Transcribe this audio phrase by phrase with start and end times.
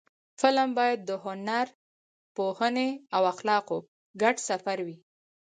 [0.39, 1.67] فلم باید د هنر،
[2.35, 3.77] پوهنې او اخلاقو
[4.21, 4.97] ګډ سفر وي